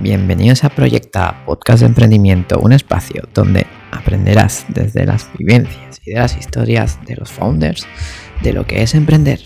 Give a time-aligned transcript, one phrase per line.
[0.00, 6.20] Bienvenidos a Proyecta, podcast de emprendimiento, un espacio donde aprenderás desde las vivencias y de
[6.20, 7.84] las historias de los founders
[8.40, 9.40] de lo que es emprender.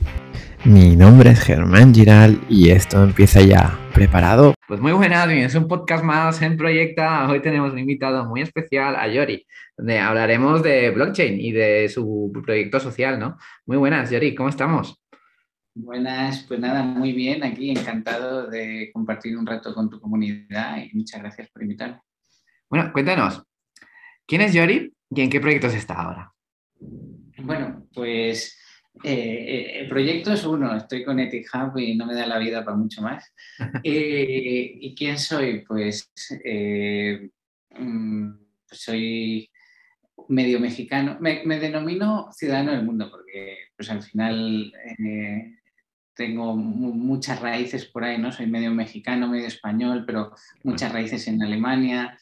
[0.65, 3.79] Mi nombre es Germán Giral y esto empieza ya.
[3.95, 4.55] ¿Preparado?
[4.69, 7.27] Pues muy buenas, es un podcast más en Proyecta.
[7.31, 9.47] Hoy tenemos un invitado muy especial, a Yori,
[9.77, 13.39] donde hablaremos de blockchain y de su proyecto social, ¿no?
[13.65, 15.02] Muy buenas, Yori, ¿cómo estamos?
[15.75, 20.95] Buenas, pues nada, muy bien, aquí encantado de compartir un rato con tu comunidad y
[20.95, 22.01] muchas gracias por invitarme.
[22.69, 23.43] Bueno, cuéntanos,
[24.27, 26.31] ¿quién es Yori y en qué proyectos está ahora?
[27.39, 28.59] Bueno, pues
[29.03, 32.65] eh, eh, el proyecto es uno, estoy con EtiHub y no me da la vida
[32.65, 33.33] para mucho más.
[33.83, 35.65] Eh, ¿Y quién soy?
[35.67, 36.13] Pues,
[37.79, 38.31] mm,
[38.69, 39.51] pues soy
[40.29, 44.73] medio mexicano, me, denomino ciudadano del mundo porque pues al final
[46.15, 48.33] tengo muchas raíces por ahí, ¿no?
[48.33, 52.19] Soy medio mexicano, medio español, pero muchas raíces en Alemania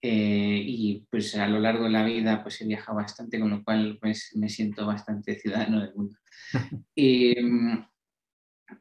[0.00, 3.62] eh, y pues a lo largo de la vida pues he viajado bastante, con lo
[3.62, 6.16] cual pues me siento bastante ciudadano del mundo.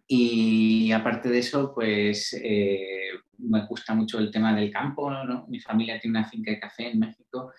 [0.07, 5.45] y, aparte de eso, pues eh, me gusta mucho el tema del campo, ¿no?
[5.47, 7.51] Mi familia tiene una finca de café en México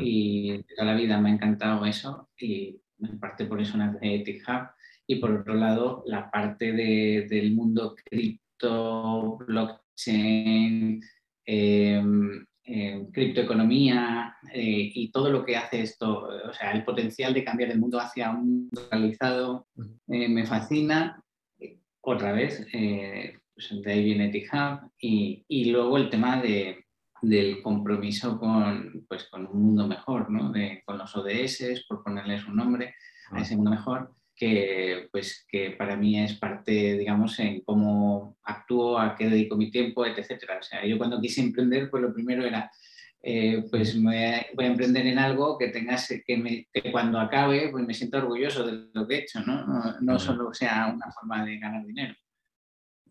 [0.00, 4.68] y toda la vida me ha encantado eso y en parte por eso nace Hub
[5.06, 11.00] y por otro lado la parte del mundo cripto, blockchain,
[11.44, 17.44] em, em, criptoeconomía eh, y todo lo que hace esto, o sea, el potencial de
[17.44, 19.66] cambiar el mundo hacia un mundo realizado
[20.08, 21.22] eh, me fascina.
[22.00, 26.84] Otra vez, eh, pues de ahí viene TIHub y, y luego el tema de,
[27.22, 30.52] del compromiso con, pues, con un mundo mejor, ¿no?
[30.52, 32.94] de, con los ODS, por ponerles un nombre
[33.32, 38.98] a ese mundo mejor que, pues, que para mí es parte, digamos, en cómo actúo,
[38.98, 40.30] a qué dedico mi tiempo, etc.
[40.60, 42.70] O sea, yo cuando quise emprender, pues lo primero era,
[43.22, 47.70] eh, pues me voy a emprender en algo que tengas, que, me, que, cuando acabe,
[47.70, 49.66] pues me siento orgulloso de lo que he hecho, ¿no?
[49.66, 52.14] No, no solo sea una forma de ganar dinero.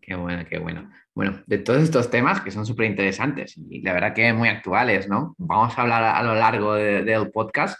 [0.00, 0.88] Qué bueno, qué bueno.
[1.16, 5.08] Bueno, de todos estos temas que son súper interesantes y la verdad que muy actuales,
[5.08, 5.34] ¿no?
[5.38, 7.76] Vamos a hablar a lo largo del podcast.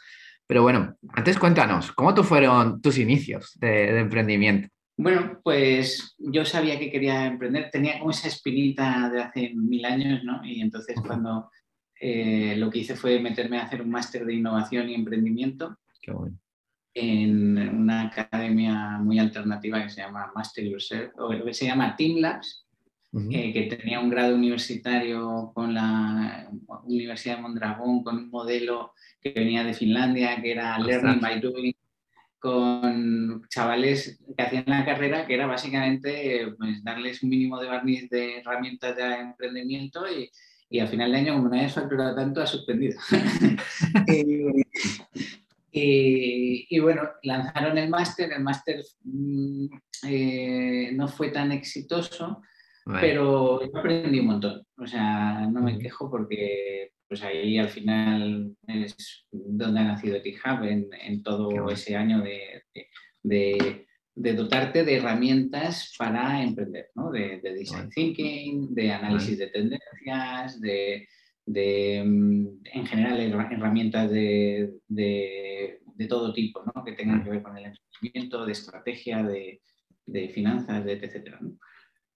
[0.47, 4.69] Pero bueno, antes cuéntanos, ¿cómo tú fueron tus inicios de, emprendimiento?
[4.97, 10.25] Bueno, pues yo sabía que quería emprender, tenía como esa espinita de hace mil años,
[10.25, 10.43] ¿no?
[10.45, 11.51] Y entonces cuando
[12.01, 15.77] eh, lo que hice fue meterme a hacer un máster de innovación y emprendimiento.
[16.01, 16.39] Qué bueno.
[16.95, 22.66] En una academia muy alternativa que se llama Master Yourself, o se llama Team Labs,
[23.31, 26.51] eh, que tenía un grado universitario con la
[26.85, 31.77] Universidad de Mondragón, con un modelo que venía de Finlandia, que era Learning by Doing,
[32.39, 38.11] con chavales que hacían la carrera, que era básicamente pues, darles un mínimo de barniz
[38.11, 40.31] de herramientas de emprendimiento y,
[40.69, 42.99] y al final de año, como no hayas facturado tanto, has suspendido.
[45.73, 49.67] y, bueno, lanzaron el máster, el máster mm,
[50.05, 52.43] eh, no fue tan exitoso,
[52.87, 54.63] pero yo aprendí un montón.
[54.79, 60.63] O sea, no me quejo porque pues ahí al final es donde ha nacido TIHub
[60.65, 62.63] en, en todo ese año de,
[63.23, 67.11] de, de, dotarte de herramientas para emprender, ¿no?
[67.11, 71.07] de, design thinking, de análisis de tendencias, de,
[72.05, 74.73] mm, en general herramientas de,
[76.09, 76.85] todo tipo ¿no?
[76.85, 79.61] que tengan que ver con el emprendimiento, de estrategia, de,
[80.29, 80.97] finanzas, de.
[81.41, 81.57] ¿no?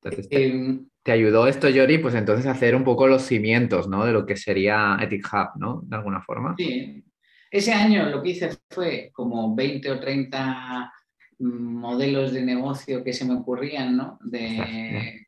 [0.03, 4.05] Entonces, em, te, ayudó esto, Yori, pues entonces a hacer un poco los cimientos, ¿no?
[4.05, 5.83] De lo que sería Ethic Hub, ¿no?
[5.85, 6.55] De alguna forma.
[6.57, 7.05] Sí.
[7.51, 10.93] Ese año lo que hice fue como 20 o 30
[11.41, 14.19] modelos de negocio que se me ocurrían, ¿no?
[14.23, 15.27] De,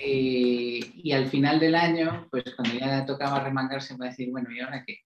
[0.00, 4.82] y, al final del año, pues cuando ya tocaba remangarse para decir, bueno, ¿y ahora
[4.86, 4.98] qué?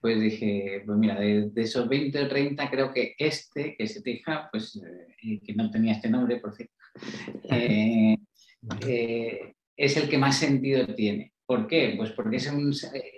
[0.00, 4.26] Pues dije, pues mira, de, esos 20 o 30 creo que este, que es Ethic
[4.26, 6.74] Hub, pues eh, que no tenía este nombre, por cierto,
[7.50, 8.16] eh,
[8.86, 11.32] eh, es el que más sentido tiene.
[11.46, 11.94] ¿Por qué?
[11.96, 12.72] Pues porque es un,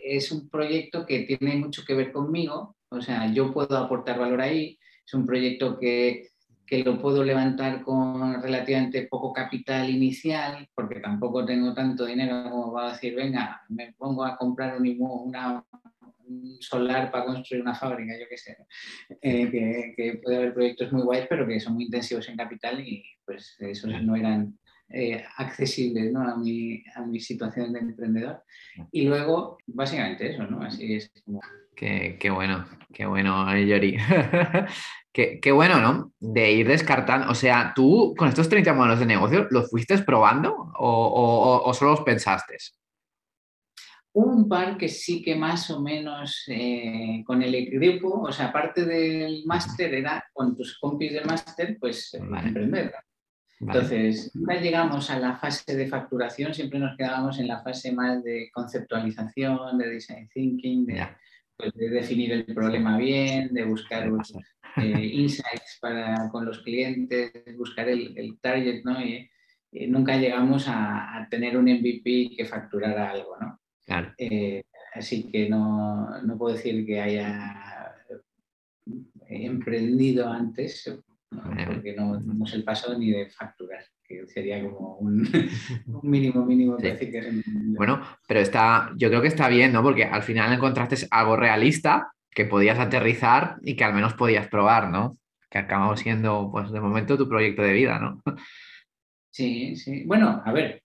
[0.04, 4.40] es un proyecto que tiene mucho que ver conmigo, o sea, yo puedo aportar valor
[4.40, 6.30] ahí, es un proyecto que,
[6.66, 12.72] que lo puedo levantar con relativamente poco capital inicial, porque tampoco tengo tanto dinero como
[12.72, 15.64] para decir, venga, me pongo a comprar un, una,
[16.26, 18.56] un solar para construir una fábrica, yo qué sé.
[19.20, 22.80] Eh, que, que, puede haber proyectos muy guays, pero que son muy intensivos en capital
[22.80, 24.58] y pues esos no eran
[24.88, 26.22] eh, accesibles ¿no?
[26.22, 28.42] a, mi, a mi situación de emprendedor.
[28.92, 30.62] Y luego, básicamente eso, ¿no?
[30.62, 31.40] Así es como...
[31.74, 32.64] Qué, qué bueno,
[32.94, 33.98] qué bueno, Yori.
[35.12, 36.12] qué, qué, bueno, ¿no?
[36.18, 37.30] De ir descartando.
[37.30, 41.74] O sea, tú con estos 30 modelos de negocio, ¿los fuiste probando o, o, o
[41.74, 42.56] solo los pensaste?
[44.16, 48.86] un par que sí que más o menos eh, con el grupo, o sea, aparte
[48.86, 52.94] del máster, era con tus compis del máster, pues eh, emprender.
[53.60, 58.22] Entonces, nunca llegamos a la fase de facturación, siempre nos quedábamos en la fase más
[58.22, 61.06] de conceptualización, de design thinking, de,
[61.56, 64.10] pues, definir el problema bien, de buscar
[64.76, 69.02] eh, insights para, con los clientes, buscar el, target, ¿no?
[69.02, 69.28] Y,
[69.88, 73.60] nunca llegamos a, a, tener un MVP que facturara algo, ¿no?
[74.18, 74.64] Eh,
[74.94, 76.08] así que no,
[76.38, 77.94] puedo decir que haya
[79.28, 80.90] emprendido antes,
[81.42, 85.22] porque no tenemos el paso ni de facturar, que sería como un,
[86.02, 86.76] mínimo, mínimo.
[87.76, 89.82] bueno, pero está, yo creo que está bien, ¿no?
[89.82, 94.90] Porque al final encontraste algo realista que podías aterrizar y que al menos podías probar,
[94.90, 95.16] ¿no?
[95.50, 98.22] Que acabó siendo, pues de momento, tu proyecto de vida, ¿no?
[99.30, 100.04] Sí, sí.
[100.04, 100.82] Bueno, a ver,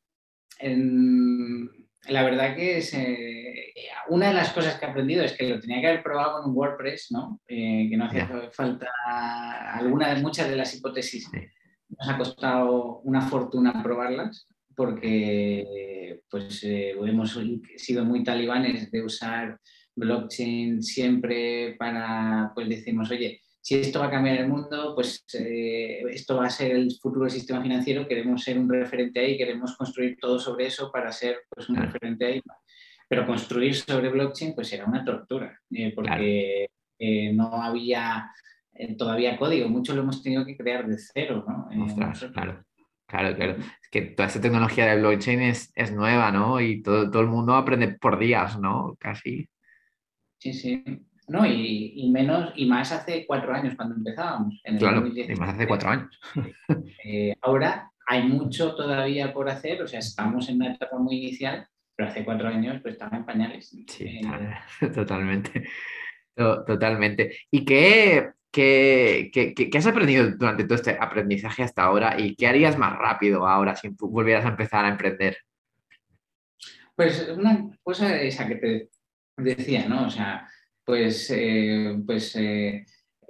[0.60, 1.70] en,
[2.12, 3.74] la verdad que es, eh,
[4.10, 6.52] una de las cosas que he aprendido es que lo tenía que haber probado con
[6.52, 7.40] un WordPress, ¿no?
[7.48, 8.90] Eh, que no hacía falta
[9.74, 11.30] alguna, muchas de las hipótesis.
[11.90, 17.38] Nos ha costado una fortuna probarlas porque pues, eh, hemos
[17.78, 19.60] sido muy talibanes de usar
[19.96, 26.02] blockchain siempre para, pues decimos, oye, si esto va a cambiar el mundo, pues eh,
[26.10, 29.78] esto va a ser el futuro del sistema financiero, queremos ser un referente ahí, queremos
[29.78, 32.42] construir todo sobre eso para ser pues, un referente ahí.
[33.08, 38.32] Pero construir sobre blockchain pues era una tortura, eh, porque eh, no había
[38.98, 41.46] todavía código, mucho lo hemos tenido que crear de cero.
[41.48, 41.68] ¿no?
[42.34, 42.66] claro.
[43.06, 43.58] Claro, claro.
[43.58, 46.62] Es que toda esta tecnología de blockchain es, es nueva, ¿no?
[46.62, 48.96] Y todo, todo el mundo aprende por días, ¿no?
[48.98, 49.50] Casi.
[50.38, 50.82] Sí, sí.
[51.32, 51.46] ¿No?
[51.46, 54.60] Y, menos, y más hace cuatro años cuando empezábamos.
[54.66, 56.20] En el claro, y más hace cuatro años.
[57.04, 61.68] Eh, ahora hay mucho todavía por hacer, o sea, estamos en una etapa muy inicial,
[61.96, 63.76] pero hace cuatro años pues estaba en pañales.
[63.88, 64.22] Sí, eh,
[64.94, 65.68] totalmente.
[66.36, 67.38] Totalmente.
[67.50, 72.78] ¿Y qué, qué, qué, has aprendido durante todo este aprendizaje hasta ahora y qué harías
[72.78, 75.38] más rápido ahora si volvieras a empezar a emprender?
[76.96, 78.90] Pues una cosa esa que te
[79.38, 80.08] decía, ¿no?
[80.08, 80.48] O sea,
[80.86, 82.86] pues, eh, pues eh,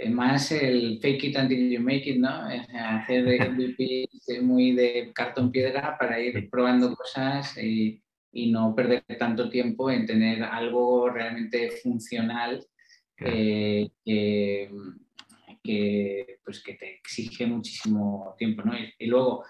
[0.10, 2.30] más el fake it until you make it, ¿no?
[2.30, 4.10] Hacer MVP
[4.42, 8.02] muy de cartón piedra para ir probando cosas y,
[8.34, 12.66] no perder tanto tiempo en tener algo realmente funcional
[13.18, 14.70] eh, que,
[16.44, 18.74] pues que te exige muchísimo tiempo, ¿no?
[18.98, 19.44] Y, luego,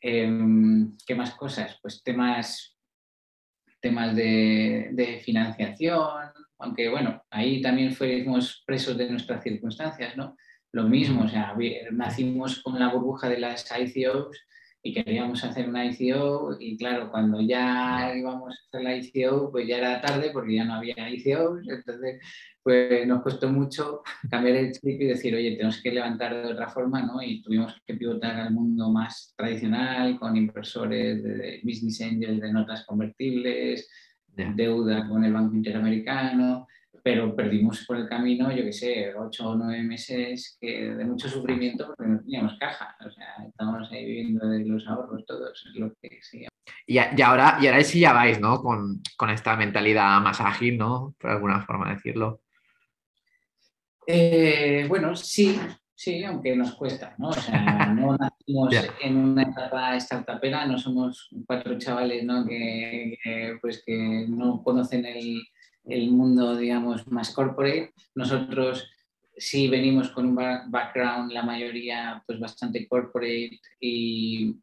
[0.00, 1.78] em, ¿qué más cosas?
[1.82, 2.78] Pues temas,
[3.78, 6.32] temas de, de financiación,
[6.64, 10.36] aunque bueno, ahí también fuimos presos de nuestras circunstancias, ¿no?
[10.72, 11.54] Lo mismo, o sea,
[11.92, 14.36] nacimos con la burbuja de las ICOs
[14.82, 19.66] y queríamos hacer una ICO y claro, cuando ya íbamos a hacer la ICO, pues
[19.66, 22.20] ya era tarde porque ya no había ICOs, entonces
[22.62, 26.68] pues nos costó mucho cambiar el chip y decir, oye, tenemos que levantar de otra
[26.68, 27.22] forma, ¿no?
[27.22, 32.84] Y tuvimos que pivotar al mundo más tradicional con inversores de business angels de notas
[32.84, 33.88] convertibles,
[34.36, 36.66] deuda con el Banco Interamericano,
[37.02, 41.86] pero perdimos por el camino, yo qué sé, ocho o nueve meses de mucho sufrimiento
[41.86, 42.96] porque no teníamos caja.
[43.04, 46.18] O sea, estábamos ahí viviendo de los ahorros todos, es lo que
[46.86, 48.62] Y, y, ahora, y ahora sí ya vais, ¿no?
[48.62, 51.14] Con, con, esta mentalidad más ágil, ¿no?
[51.18, 52.40] Por alguna forma de decirlo.
[54.06, 55.58] Eh, bueno, sí,
[55.96, 57.28] Sí, aunque nos cuesta, ¿no?
[57.28, 62.44] O sea, no nacimos en una etapa startupera, no somos cuatro chavales, ¿no?
[62.46, 65.42] Que, pues que no conocen el,
[65.84, 67.92] el, mundo, digamos, más corporate.
[68.14, 68.90] Nosotros
[69.36, 74.56] sí venimos con un background, la mayoría, pues bastante corporate y,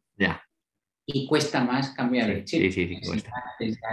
[1.06, 2.60] y cuesta más cambiar el chip.
[2.60, 3.32] Sí, sí, sí, cuesta.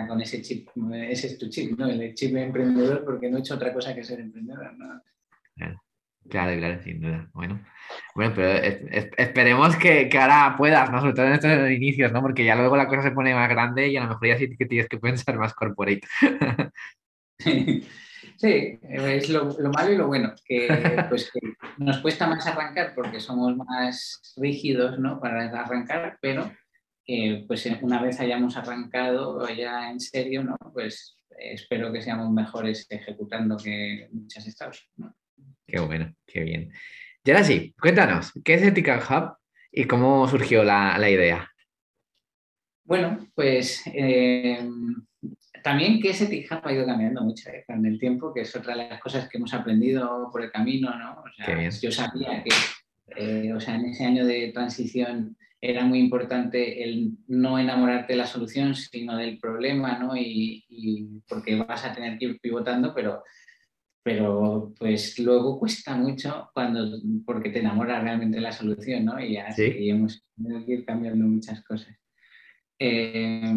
[0.10, 1.88] Con ese chip, ese es tu chip, ¿no?
[1.88, 5.02] El chip de emprendedor, porque no he hecho otra cosa que ser emprendedor, ¿no?
[6.30, 7.30] Claro, claro, sin duda.
[7.34, 7.60] Bueno,
[8.16, 8.50] bueno pero
[9.18, 11.00] esperemos que, que, ahora puedas, ¿no?
[11.00, 12.22] Sobre todo en estos inicios, ¿no?
[12.22, 14.56] Porque ya luego la cosa se pone más grande y a lo mejor ya sí
[14.56, 16.02] que tienes que pensar más corporate.
[18.40, 20.68] Sí, es lo, malo y lo bueno, que,
[21.10, 21.30] pues,
[21.78, 25.20] nos cuesta más arrancar porque somos más rígidos, ¿no?
[25.20, 26.50] Para arrancar, pero
[27.48, 30.56] pues una vez hayamos arrancado ya en serio, ¿no?
[30.74, 35.14] Pues espero que seamos mejores ejecutando que muchas startups, ¿no?
[35.70, 36.72] Qué bueno, qué bien.
[37.24, 39.38] Y ahora sí, cuéntanos, ¿qué es Ethical Hub
[39.72, 41.52] y cómo surgió la, idea?
[42.84, 44.68] Bueno, pues eh,
[45.64, 48.76] también que ese Hub ha ido cambiando mucho eh, con el tiempo, que es otra
[48.76, 51.22] de las cosas que hemos aprendido por el camino, ¿no?
[51.22, 52.50] O sea, yo sabía que,
[53.16, 58.18] eh, o sea, en ese año de transición era muy importante el no enamorarte de
[58.18, 60.16] la solución, sino del problema, ¿no?
[60.16, 63.24] Y, porque vas a tener que ir pivotando, pero,
[64.10, 69.24] pero pues luego cuesta mucho cuando, porque te enamoras realmente de la solución, ¿no?
[69.24, 71.96] Y así hemos tenido que ir cambiando muchas cosas.
[72.80, 73.54] Eh,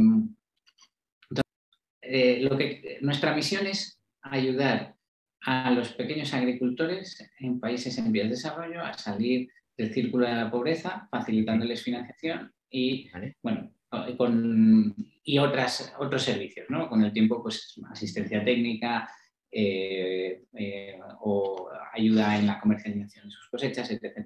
[2.02, 4.94] eh, lo que, nuestra misión es ayudar
[5.40, 10.34] a los pequeños agricultores en países en vías de desarrollo a salir del círculo de
[10.34, 13.10] la pobreza, facilitándoles financiación y,
[13.42, 13.72] bueno,
[14.18, 14.94] con,
[15.24, 16.90] y otras, otros servicios, ¿no?
[16.90, 19.08] Con el tiempo, pues asistencia técnica
[19.54, 24.16] eh, eh, o ayuda en la comercialización de sus cosechas, etc.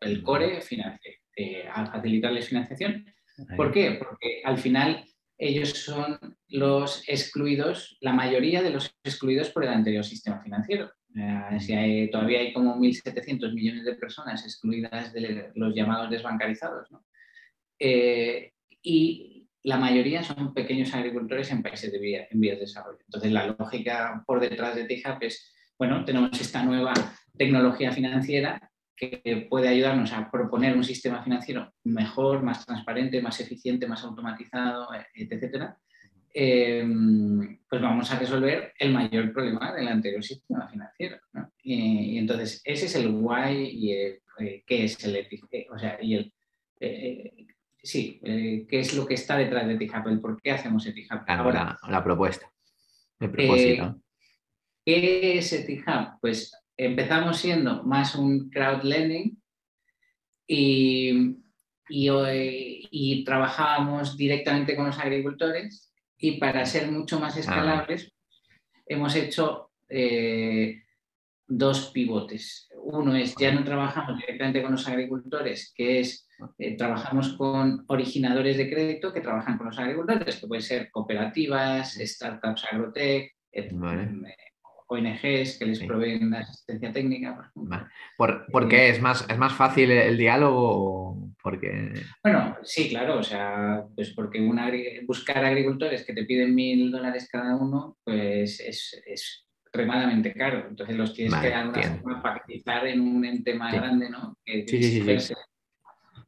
[0.00, 3.06] El core financia, eh, a facilitarles financiación.
[3.56, 3.92] ¿Por qué?
[3.92, 5.04] Porque al final
[5.38, 10.90] ellos son los excluidos, la mayoría de los excluidos por el anterior sistema financiero.
[11.14, 16.88] Eh, todavía hay como 1.700 millones de personas excluidas de los llamados desbancarizados.
[17.78, 19.31] Y
[19.64, 22.98] la mayoría son pequeños agricultores en países de en vías de desarrollo.
[23.06, 26.92] Entonces, la lógica por detrás de TIJAP es, bueno, tenemos esta nueva
[27.36, 33.86] tecnología financiera que puede ayudarnos a proponer un sistema financiero mejor, más transparente, más eficiente,
[33.86, 35.76] más automatizado, etcétera,
[36.34, 36.84] eh,
[37.68, 41.18] pues vamos a resolver el mayor problema del anterior sistema financiero.
[41.62, 45.98] Y, entonces, ese es el why y el, eh, qué es el eh, o sea,
[46.00, 46.32] y el,
[47.82, 51.28] sí, qué es lo que está detrás de TIJAP, el por qué hacemos ETIJAP.
[51.28, 52.50] Ahora, la, propuesta,
[53.20, 54.00] el propósito.
[54.84, 56.20] ¿Qué es ETIJAP?
[56.20, 59.40] Pues empezamos siendo más un crowd lending
[60.46, 61.36] y,
[61.88, 67.40] y, trabajábamos directamente con los agricultores y para ser mucho más ah.
[67.40, 68.12] escalables
[68.86, 70.82] hemos hecho eh,
[71.46, 72.68] dos pivotes.
[72.92, 78.58] Uno es, ya no trabajamos directamente con los agricultores, que es, eh, trabajamos con originadores
[78.58, 83.32] de crédito que trabajan con los agricultores, que pueden ser cooperativas, startups agrotech,
[84.92, 87.50] ONGs que les proveen la asistencia técnica.
[88.18, 88.90] Por, ¿Por, qué?
[88.90, 91.30] ¿Es más, ¿Es más fácil el diálogo?
[91.42, 91.94] Porque...
[92.22, 94.40] Bueno, sí, claro, o sea, pues porque
[95.06, 100.66] buscar agricultores que te piden mil dólares cada uno, pues es, extremadamente caro.
[100.68, 104.36] Entonces los tienes que dar una forma participar en un ente más grande, ¿no?
[104.44, 105.02] Que sí,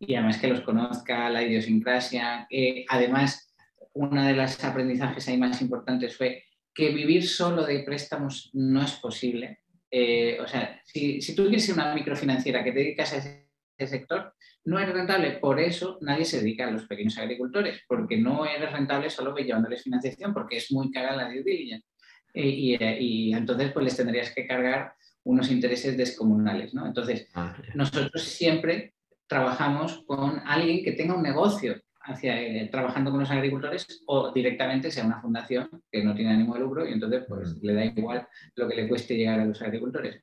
[0.01, 2.49] y además que los conozca, la idiosincrasia.
[2.89, 3.55] además,
[3.93, 8.93] una de las aprendizajes ahí más importantes fue que vivir solo de préstamos no es
[8.93, 9.61] posible.
[9.91, 13.45] Eh, o sea, si, tú quieres ser una microfinanciera que te dedicas a ese,
[13.87, 14.35] sector,
[14.65, 15.33] no es rentable.
[15.33, 19.83] Por eso nadie se dedica a los pequeños agricultores, porque no eres rentable solo llevándoles
[19.83, 21.87] financiación, porque es muy cara la due diligence.
[22.35, 26.75] Eh, eh, y, entonces pues les tendrías que cargar unos intereses descomunales.
[26.75, 26.87] ¿no?
[26.87, 28.95] Entonces, ah, nosotros siempre
[29.27, 34.91] trabajamos con alguien que tenga un negocio hacia, eh, trabajando con los agricultores o directamente
[34.91, 38.29] sea una fundación que no tiene ánimo de lucro y entonces pues le da igual
[38.57, 40.23] lo que le cueste llegar a los agricultores.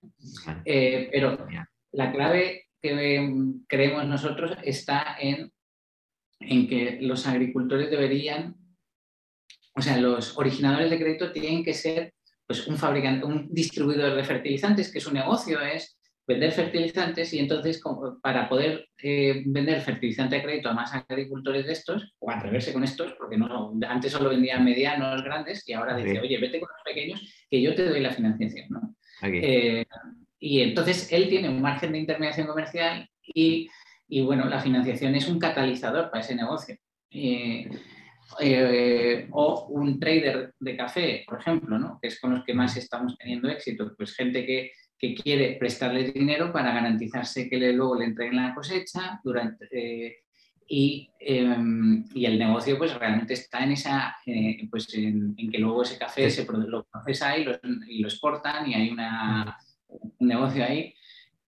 [0.66, 1.48] Eh, pero
[1.94, 5.52] la clave que em, creemos nosotros está en,
[6.40, 8.56] en que los agricultores deberían,
[9.74, 12.14] o sea, los originadores de crédito tienen que ser
[12.46, 15.98] pues, un fabricante, un distribuidor de fertilizantes, que su negocio es
[16.28, 17.82] vender fertilizantes y entonces
[18.22, 22.84] para poder eh, vender fertilizante de crédito a más agricultores de estos, o atreverse con
[22.84, 26.84] estos, porque no, antes solo vendían medianos grandes y ahora dice, oye, vete con los
[26.84, 28.68] pequeños que yo te doy la financiación.
[28.70, 28.96] ¿no?
[29.24, 29.86] Eh,
[30.40, 33.70] y entonces él tiene un margen de intermediación comercial y,
[34.08, 36.76] y bueno, la financiación es un catalizador para ese negocio.
[37.12, 37.70] Eh,
[39.32, 42.00] o un trader de café, por ejemplo, ¿no?
[42.02, 44.72] que es con los que más estamos teniendo éxito, pues gente que
[45.02, 50.20] que quiere prestarle dinero para garantizarse que luego le entreguen la cosecha durante, eh,
[50.68, 55.98] em, y, el negocio pues realmente está en esa eh, pues en, que luego ese
[55.98, 59.58] café se lo procesa y lo, y lo exportan y hay una,
[59.88, 60.94] un negocio ahí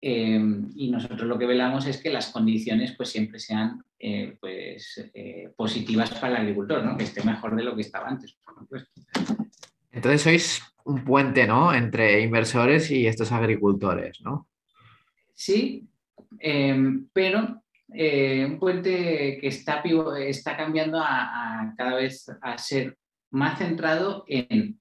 [0.00, 5.10] em, y nosotros lo que velamos es que las condiciones pues siempre sean eh, pues
[5.56, 6.96] positivas para el agricultor, ¿no?
[6.96, 8.38] que esté mejor de lo que estaba antes,
[9.92, 11.74] Entonces sois un puente, ¿no?
[11.74, 14.48] Entre inversores y estos agricultores, ¿no?
[15.34, 15.88] Sí,
[16.38, 19.82] em, pero eh, un puente que está,
[20.18, 22.96] está cambiando a, cada vez a ser
[23.30, 24.78] más centrado en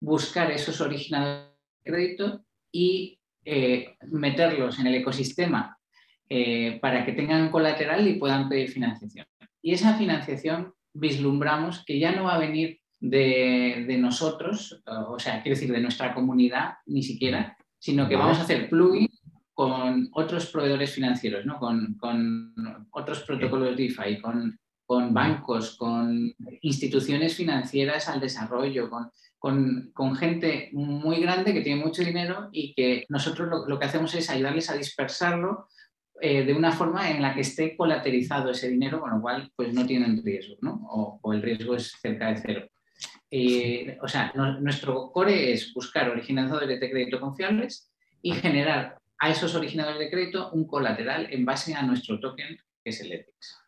[0.00, 1.50] buscar esos originadores
[1.84, 5.75] de crédito y eh, meterlos en el ecosistema
[6.28, 9.26] eh, para que tengan colateral y puedan pedir financiación.
[9.62, 15.56] Y esa financiación vislumbramos que ya no va a venir de, nosotros, o sea, quiero
[15.56, 19.20] decir, de nuestra comunidad, ni siquiera, sino que vamos a hacer plugins
[19.52, 21.58] con otros proveedores financieros, ¿no?
[21.58, 22.54] con,
[22.90, 31.20] otros protocolos DeFi, con, con bancos, con instituciones financieras al desarrollo, con, con, gente muy
[31.20, 35.68] grande que tiene mucho dinero y que nosotros lo, que hacemos es ayudarles a dispersarlo
[36.20, 39.72] eh, de una forma en la que esté colaterizado ese dinero, con lo cual pues
[39.74, 40.80] no tienen riesgo, ¿no?
[40.90, 42.66] o, el riesgo es cerca de cero.
[43.30, 47.92] Eh, o sea, nuestro core es buscar originadores de crédito confiables
[48.22, 52.90] y generar a esos originadores de crédito un colateral en base a nuestro token, que
[52.90, 53.58] es el ETIX.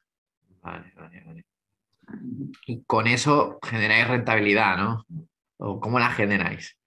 [0.63, 1.45] Vale, vale, vale.
[2.67, 5.07] Y con eso generáis rentabilidad, ¿no?
[5.59, 6.79] ¿O cómo la generáis?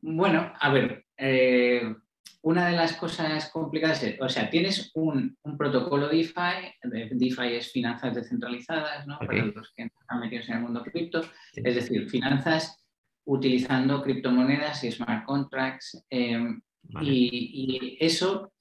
[0.00, 1.94] Bueno, a ver, eh,
[2.42, 8.14] una de las cosas complicadas es, o sea, tienes un, protocolo DeFi, DeFi es finanzas
[8.14, 9.18] descentralizadas, ¿no?
[9.18, 11.22] Para los que están metidos en el mundo cripto,
[11.54, 12.84] es decir, finanzas
[13.24, 16.04] utilizando criptomonedas y smart contracts.
[16.10, 16.60] Em,
[17.00, 18.52] y, eso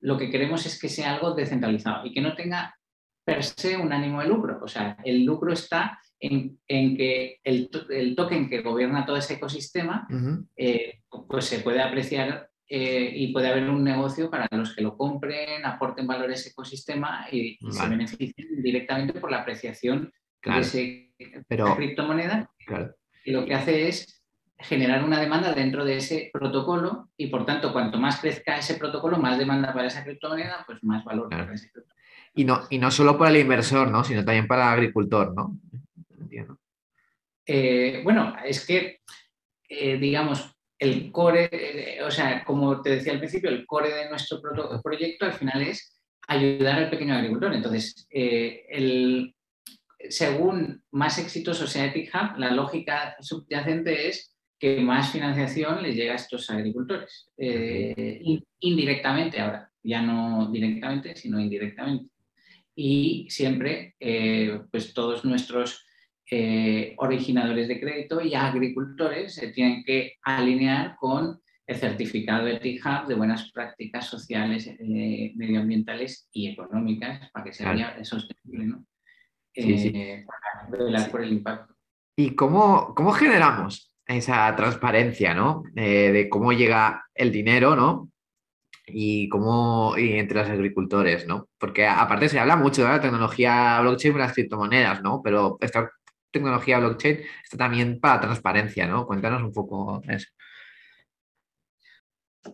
[0.00, 2.74] lo que queremos es que sea algo descentralizado y que no tenga
[3.22, 4.60] per se un ánimo de lucro.
[4.62, 7.68] O sea, el lucro está en, que el,
[8.16, 10.08] token que gobierna todo ese ecosistema
[10.56, 14.96] eh, pues se puede apreciar eh, y puede haber un negocio para los que lo
[14.96, 20.12] compren, aporten valor a ese ecosistema y, se beneficien directamente por la apreciación
[20.44, 22.48] de ese, esa criptomoneda.
[23.24, 24.22] Y lo que hace es
[24.56, 29.18] generar una demanda dentro de ese protocolo y por tanto cuanto más crezca ese protocolo,
[29.18, 32.00] más demanda para esa criptomoneda, pues más valor para ese criptomoneda.
[32.36, 34.04] Y no, y no solo para el inversor, ¿no?
[34.04, 35.58] sino también para el agricultor, ¿no?
[36.20, 36.56] Entiendo.
[37.44, 39.00] Eh, bueno, es que,
[39.68, 44.08] eh, digamos, el core, eh, o sea, como te decía al principio, el core de
[44.08, 44.40] nuestro
[44.82, 47.54] proyecto al final es ayudar al pequeño agricultor.
[47.54, 49.34] Entonces, el,
[50.08, 56.12] según más exitoso sea Epic Hub, la lógica subyacente es que más financiación les llega
[56.12, 57.30] a estos agricultores.
[57.36, 58.22] Eh,
[58.60, 62.10] indirectamente ahora, ya no directamente, sino indirectamente.
[62.74, 65.86] Y siempre, eh, pues todos nuestros
[66.32, 73.08] eh, originadores de crédito y agricultores se tienen que alinear con el certificado de TIHAB
[73.08, 78.84] de buenas prácticas sociales, eh, medioambientales y económicas para que sea sostenible, ¿no?
[79.54, 81.74] Eh, para por el impacto.
[82.16, 85.62] ¿Y cómo, cómo generamos esa transparencia, ¿no?
[85.74, 88.10] de cómo llega el dinero, ¿no?
[88.92, 91.48] y cómo y entre los agricultores, ¿no?
[91.58, 95.20] Porque aparte se habla mucho de la tecnología blockchain y las criptomonedas, ¿no?
[95.22, 95.90] Pero esta
[96.30, 99.06] tecnología blockchain está también para transparencia, ¿no?
[99.06, 100.28] Cuéntanos un poco eso.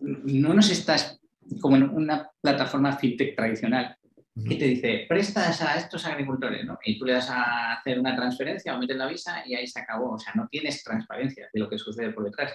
[0.01, 1.19] No nos estás
[1.61, 3.97] como en una plataforma fintech tradicional
[4.47, 6.77] que te dice, prestas a estos agricultores, ¿no?
[6.85, 9.79] Y tú le das a hacer una transferencia o metes la visa y ahí se
[9.79, 10.11] acabó.
[10.11, 12.53] O sea, no tienes transparencia de lo que sucede por detrás.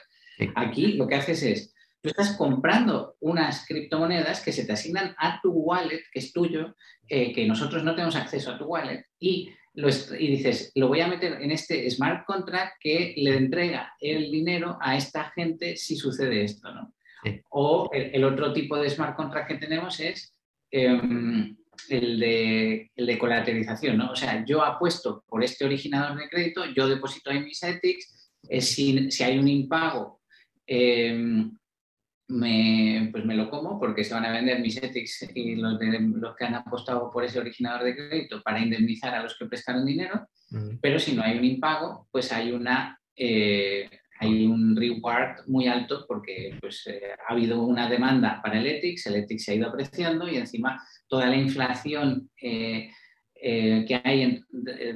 [0.54, 5.40] Aquí lo que haces es, tú estás comprando unas criptomonedas que se te asignan a
[5.40, 6.76] tu wallet, que es tuyo,
[7.08, 11.08] eh, que nosotros no tenemos acceso a tu wallet, y y dices, lo voy a
[11.08, 16.44] meter en este smart contract que le entrega el dinero a esta gente si sucede
[16.44, 16.94] esto, ¿no?
[17.50, 20.34] O el, otro tipo de smart contract que tenemos es
[20.70, 21.56] em,
[21.88, 24.10] el, de, el, colateralización, ¿no?
[24.10, 28.60] O sea, yo apuesto por este originador de crédito, yo deposito ahí mis ethics, eh,
[28.60, 30.20] si, si, hay un impago,
[30.66, 31.46] eh,
[32.32, 36.00] me, pues me lo como porque se van a vender mis ethics y los, de,
[36.00, 39.84] los que han apostado por ese originador de crédito para indemnizar a los que prestaron
[39.84, 40.26] dinero,
[40.80, 42.98] pero si no hay un impago, pues hay una...
[43.14, 48.66] Eh, hay un reward muy alto porque pues, eh, ha habido una demanda para el
[48.68, 52.88] ETIX, el ETIX se ha ido apreciando y encima toda la inflación eh,
[53.34, 54.46] que hay en,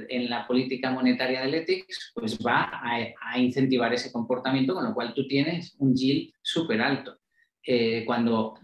[0.09, 3.01] en, la política monetaria del ETIX pues va a,
[3.33, 7.18] a, incentivar ese comportamiento, con lo cual tú tienes un yield súper alto.
[7.66, 8.55] Eh, cuando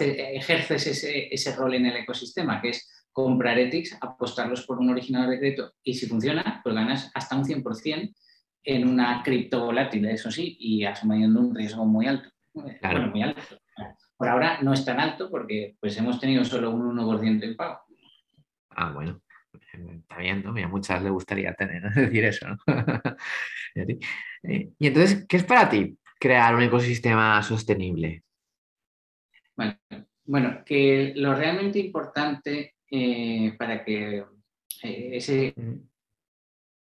[0.00, 5.38] ejerces ese, rol en el ecosistema, que es comprar ethics, apostarlos por un originador de
[5.38, 8.14] crédito y si funciona, pues ganas hasta un 100%
[8.66, 12.30] en una cripto volátil, eso sí, y asumiendo un riesgo muy alto.
[12.54, 13.42] Bueno, muy alto.
[14.16, 17.80] Por ahora no es tan alto porque pues hemos tenido solo un 1% en pago.
[18.70, 19.20] Ah, bueno.
[19.72, 20.50] Está bien, ¿no?
[20.50, 22.56] a muchas les gustaría tener, decir eso, ¿no?
[24.46, 28.22] Eh, y entonces, ¿qué es para ti crear un ecosistema sostenible?
[30.24, 34.24] Bueno, que lo realmente importante eh, para que
[34.82, 35.54] eh, ese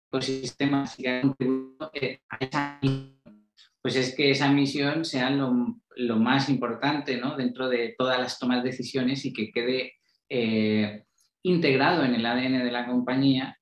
[0.10, 2.80] ecosistema siga contribuyendo eh, a esa
[3.82, 5.54] pues es que esa misión sea lo,
[6.18, 7.38] más importante ¿no?
[7.38, 9.94] dentro de todas las tomas de decisiones y que quede
[11.42, 13.58] integrado en el ADN de la compañía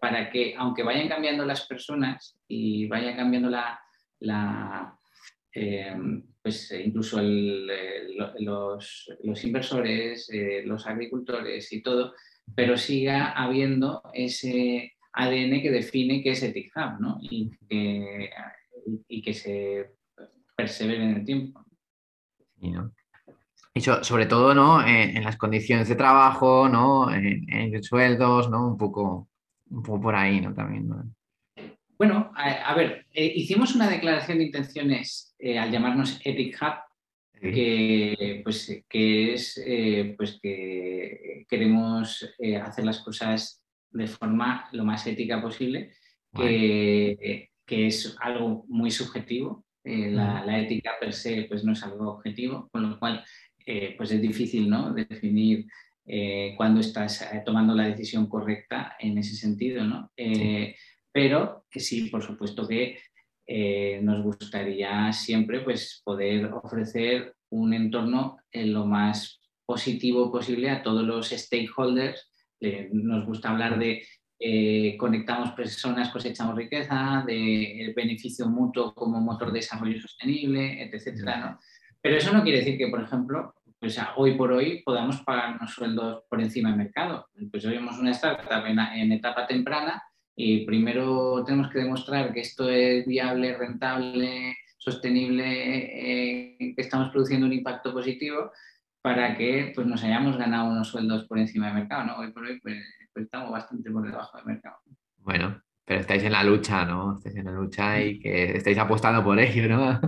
[0.00, 3.81] para que, aunque vayan cambiando las personas y vaya cambiando la,
[4.22, 4.98] la,
[6.42, 10.28] pues incluso los, los, inversores,
[10.64, 12.14] los agricultores y todo,
[12.54, 17.18] pero siga habiendo ese ADN que define qué es Ethic Hub ¿no?
[17.20, 18.30] y, que,
[19.08, 19.92] y que se
[20.56, 21.64] persevere en el tiempo.
[23.74, 24.86] Y sobre todo, ¿no?
[24.86, 27.12] En, las condiciones de trabajo, ¿no?
[27.12, 28.68] En, sueldos, ¿no?
[28.68, 29.28] Un poco,
[29.70, 30.54] un poco por ahí, ¿no?
[30.54, 30.88] También,
[32.02, 36.74] Bueno, a, ver, eh, hicimos una declaración de intenciones eh, al llamarnos Ethic Hub,
[37.40, 42.28] que, pues, que es eh, pues que queremos
[42.60, 45.92] hacer las cosas de forma lo más ética posible,
[46.36, 52.68] que, que es algo muy subjetivo, la, ética per se pues, no es algo objetivo,
[52.72, 53.24] con lo cual
[53.96, 54.92] pues es difícil ¿no?
[54.92, 55.66] definir
[56.56, 59.84] cuándo estás tomando la decisión correcta en ese sentido.
[59.84, 60.10] ¿no?
[61.12, 62.98] Pero que sí, por supuesto que
[64.02, 71.28] nos gustaría siempre pues, poder ofrecer un entorno lo más positivo posible a todos los
[71.30, 72.30] stakeholders.
[72.92, 74.02] nos gusta hablar de
[74.44, 81.60] eh, conectamos personas, cosechamos riqueza, de beneficio mutuo como motor de desarrollo sostenible, etcétera,
[82.00, 86.24] Pero eso no quiere decir que, por ejemplo, pues hoy por hoy podamos pagarnos sueldos
[86.28, 87.28] por encima del mercado.
[87.52, 90.02] Pues hoy vemos una startup en, etapa temprana
[90.34, 97.46] y primero tenemos que demostrar que esto es viable, rentable, sostenible, eh, que estamos produciendo
[97.46, 98.50] un impacto positivo
[99.02, 102.04] para que pues, nos hayamos ganado unos sueldos por encima del mercado.
[102.04, 102.16] ¿no?
[102.16, 102.82] Hoy por hoy pues,
[103.14, 104.76] estamos bastante por debajo del mercado.
[105.18, 107.18] Bueno, pero estáis en la lucha, ¿no?
[107.18, 110.00] Estáis en la lucha y que estáis apostando por ello, ¿no?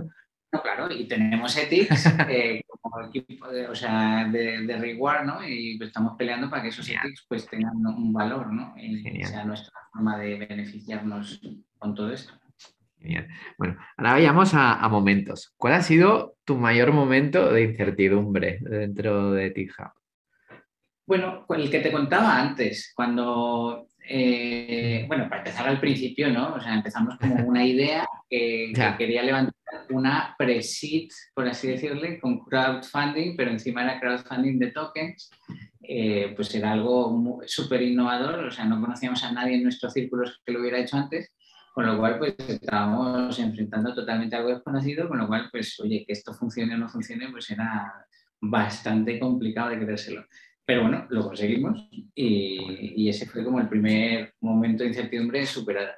[0.55, 5.47] No, claro, y tenemos ethics eh, como equipo de, o sea, de, de, reward, ¿no?
[5.47, 8.73] Y estamos peleando para que esos ethics pues tengan un valor, ¿no?
[8.77, 11.41] Y sea nuestra forma de beneficiarnos
[11.77, 12.33] con todo esto.
[12.99, 13.27] Genial.
[13.57, 15.53] Bueno, ahora vayamos a, a, momentos.
[15.57, 19.93] ¿Cuál ha sido tu mayor momento de incertidumbre dentro de TIJA?
[21.05, 26.55] Bueno, el que te contaba antes, cuando, eh, bueno, para empezar al principio, ¿no?
[26.55, 29.53] O sea, empezamos como una idea que, quería levantar
[29.89, 35.29] una pre-seed, por así decirle, con crowdfunding, pero encima era crowdfunding de tokens.
[35.87, 40.41] Eh, pues era algo súper innovador, o sea, no conocíamos a nadie en nuestros círculos
[40.43, 41.31] que lo hubiera hecho antes,
[41.73, 46.13] con lo cual pues estábamos enfrentando totalmente algo desconocido, con lo cual pues oye, que
[46.13, 48.07] esto funcione o no funcione pues era
[48.41, 50.25] bastante complicado de creérselo.
[50.65, 55.95] Pero bueno, lo conseguimos y, ese fue como el primer momento de incertidumbre superada.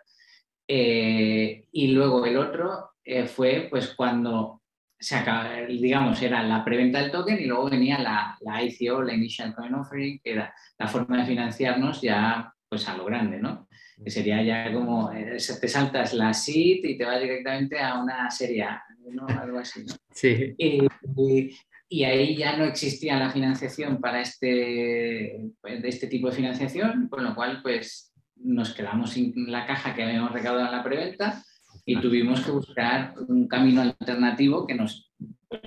[0.67, 4.61] Eh, y luego el otro eh, fue pues cuando
[4.99, 9.13] se acaba, digamos, era la preventa del token y luego venía la, la ICO, la
[9.13, 13.67] Initial Coin Offering, que era la forma de financiarnos ya pues a lo grande, ¿no?
[14.03, 18.29] Que sería ya como, eh, te saltas la SIT y te vas directamente a una
[18.29, 19.25] serie A, ¿no?
[19.27, 19.95] Algo así, ¿no?
[20.11, 20.53] Sí.
[20.57, 21.55] y, y
[22.03, 27.33] ahí ya no existía la financiación para este, pues, este tipo de financiación, con lo
[27.33, 31.43] cual pues nos quedamos sin la caja que habíamos recaudado en la preventa
[31.85, 35.13] y tuvimos que buscar un camino alternativo que nos,
[35.47, 35.61] pues,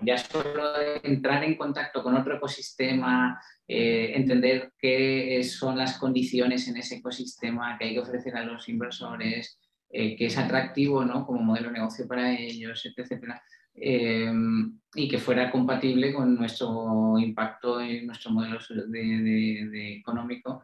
[0.00, 6.78] ya solo entrar en contacto con otro ecosistema, eh, entender qué son las condiciones en
[6.78, 11.26] ese ecosistema que hay que ofrecer a los inversores, eh, que es atractivo ¿no?
[11.26, 13.42] como modelo de negocio para ellos, etcétera
[13.80, 20.62] Em, y que fuera compatible con nuestro impacto en nuestro modelo de, económico.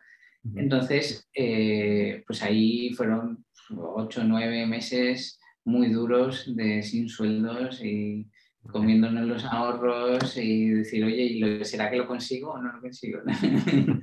[0.57, 3.45] Entonces, eh, pues ahí fueron
[3.77, 8.27] ocho o nueve meses muy duros de sin sueldos y
[8.71, 13.21] comiéndonos los ahorros y decir, oye, ¿será que lo consigo o no lo consigo?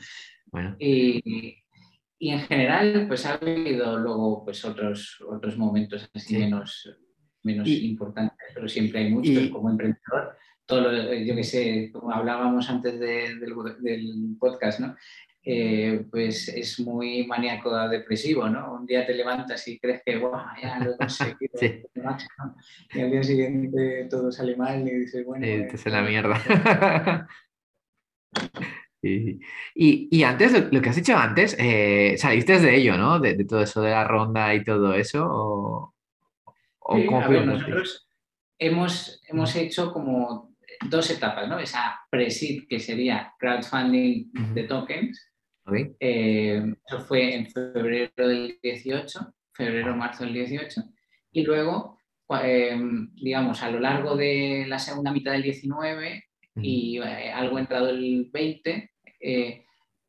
[0.79, 1.57] y,
[2.17, 6.89] y, en general, pues ha habido luego pues otros, otros momentos así menos
[7.43, 10.37] menos importantes, pero siempre hay muchos como emprendedor.
[10.65, 14.95] Todo yo que sé, como hablábamos antes del, del, podcast, ¿no?
[15.43, 18.75] Eh, pues es muy maníaco depresivo, ¿no?
[18.75, 21.37] Un día te levantas y crees que, wow, ya lo he conseguido,
[22.93, 25.45] y al día siguiente todo sale mal y dices, bueno...
[25.45, 26.37] Eh, te la mierda.
[29.01, 29.39] y,
[29.75, 33.19] y, antes, lo que has dicho antes, eh, saliste de ello, ¿no?
[33.19, 35.93] De, de, todo eso de la ronda y todo eso, o,
[36.97, 38.07] nosotros
[38.61, 40.55] hemos, hemos hecho como
[40.87, 41.59] dos etapas, ¿no?
[41.59, 45.29] Esa pre-seed que sería crowdfunding de tokens.
[45.99, 49.19] Eh, eso fue en febrero del 18,
[49.53, 50.81] febrero-marzo del 18.
[51.31, 51.97] Y luego,
[52.43, 52.79] eh,
[53.13, 56.23] digamos, a lo largo de la segunda mitad del 19
[56.55, 58.91] y eh, algo entrado el 20,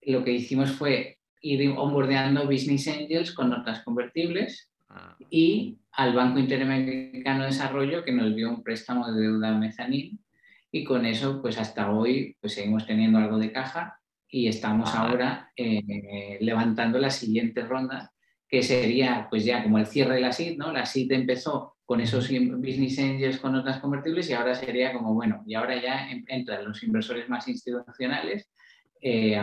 [0.02, 4.71] lo que hicimos fue ir onboardeando business angels con notas convertibles.
[5.30, 10.20] Y al Banco Interamericano de Desarrollo que nos dio un préstamo de deuda mezanín
[10.70, 15.02] y con eso pues hasta hoy pues seguimos teniendo algo de caja y estamos ah.
[15.02, 18.12] ahora eh, levantando la siguiente ronda
[18.48, 20.72] que sería pues ya como el cierre de la SID, ¿no?
[20.72, 25.42] La SID empezó con esos business angels con otras convertibles y ahora sería como, bueno,
[25.46, 28.50] y ahora ya entran los inversores más institucionales
[29.00, 29.40] eh,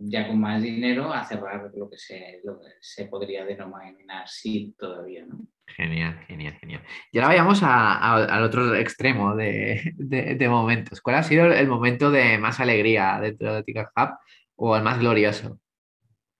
[0.00, 2.40] ya con más dinero a cerrar lo que se,
[2.80, 5.40] se podría denominar SID todavía, ¿no?
[5.66, 6.82] Genial, genial, genial.
[7.12, 11.00] Y ahora vayamos al otro extremo de, de, momentos.
[11.00, 14.18] ¿Cuál ha sido el momento de más alegría dentro de Ticket Hub
[14.56, 15.60] o el más glorioso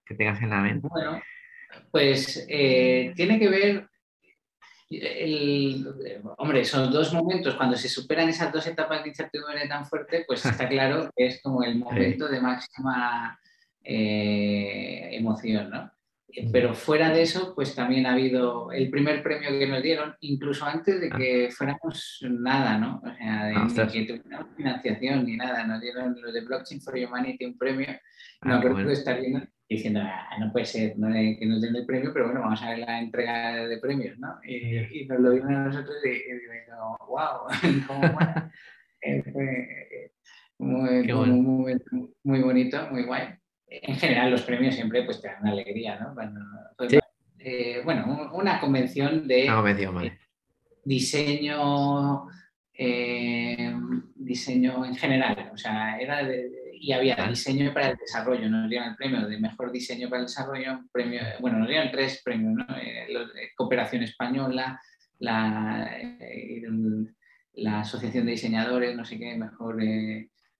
[0.05, 0.89] que tengas en la mente?
[0.91, 1.23] Bueno,
[1.93, 3.91] pues eh, tiene que ver
[6.39, 10.45] hombre, son dos momentos, cuando se superan esas dos etapas de incertidumbre tan fuerte, pues
[10.47, 13.39] está claro que es como el momento de máxima
[13.85, 15.91] eh, emoción, ¿no?
[16.53, 20.65] Pero fuera de eso, pues también ha habido el primer premio que nos dieron, incluso
[20.65, 21.17] antes de ah.
[21.17, 23.03] que fuéramos nada, ¿no?
[23.05, 25.67] O sea, de, ah, que tuviéramos financiación ni nada.
[25.67, 27.89] Nos dieron los de Blockchain for Humanity un premio.
[28.43, 31.87] No ah, acuerdo de estar viendo diciendo, ah, no puede ser que nos den el
[31.87, 34.39] premio, pero bueno, vamos a ver la entrega de premios, ¿no?
[34.45, 37.47] Y, nos lo dieron a nosotros y, digo, wow,
[37.87, 39.25] cómo bueno.
[39.33, 40.13] fue
[40.59, 41.85] muy, un momento
[42.25, 43.40] muy bonito, muy guay.
[43.71, 46.13] En general, los premios siempre pues, te dan alegría, ¿no?
[46.13, 46.41] Bueno,
[47.39, 49.49] eh, bueno una convención de
[50.85, 52.27] diseño,
[52.75, 53.73] eh,
[54.17, 58.89] diseño en general, o sea, era de, y había diseño para el desarrollo, nos dieron
[58.89, 62.77] el premio de mejor diseño para el desarrollo, premio, bueno, nos dieron tres premios, ¿no?
[62.77, 63.07] Eh,
[63.55, 64.81] cooperación Española,
[65.21, 65.97] la,
[67.55, 69.79] la, Asociación de Diseñadores, no sé qué, mejor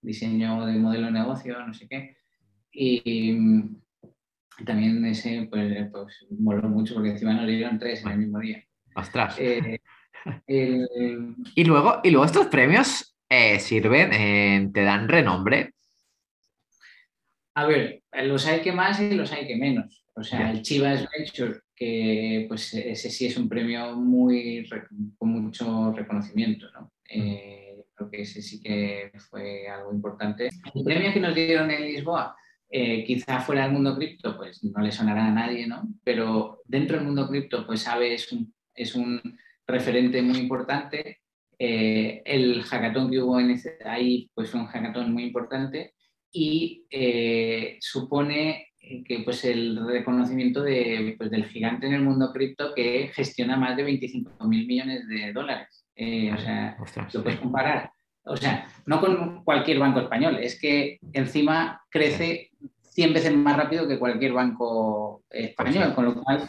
[0.01, 2.20] diseño de modelo de negocio, no sé qué.
[2.73, 3.37] Y,
[4.65, 8.63] también ese, pues, pues, moló mucho porque encima nos dieron tres en el mismo día.
[8.95, 9.39] ¡Ostras!
[10.47, 13.17] y, luego, y luego estos premios
[13.59, 15.73] sirven, te dan renombre
[17.55, 20.05] a ver, los hay que más y los hay que menos.
[20.15, 24.69] O sea, el Chivas Venture, que pues ese sí es un premio muy
[25.19, 26.93] con mucho reconocimiento, ¿no?
[27.09, 30.49] Eh, creo que ese sí que fue algo importante.
[30.75, 32.37] El premio que nos dieron en Lisboa,
[32.71, 35.89] eh, quizá fuera del mundo cripto, pues no le sonará a nadie, ¿no?
[36.05, 39.21] Pero dentro del mundo cripto, pues sabe, es un, es un
[39.67, 41.21] referente muy importante.
[41.59, 45.95] Eh, el hackathon que hubo en ese, ahí, pues fue un hackathon muy importante
[46.33, 48.69] y eh, supone
[49.07, 53.77] que pues, el reconocimiento de, pues, del gigante en el mundo cripto que gestiona más
[53.77, 55.87] de 25 mil millones de dólares.
[55.95, 56.77] Eh, o sea,
[57.13, 57.91] lo puedes comparar.
[58.25, 62.51] O sea, no con cualquier banco español, es que encima crece
[62.91, 66.49] 100 veces más rápido que cualquier banco español, con lo cual,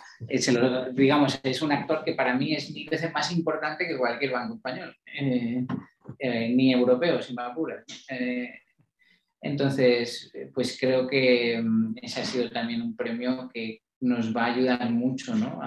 [0.94, 4.56] digamos, es un actor que para mí es mil veces más importante que cualquier banco
[4.56, 4.96] español,
[6.20, 7.86] ni europeo, si me apuras.
[9.42, 14.54] Entonces, pues creo que mm, ese ha sido también un premio que nos va a
[14.54, 15.60] ayudar mucho, ¿no?